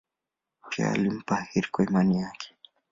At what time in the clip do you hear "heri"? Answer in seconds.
1.35-1.67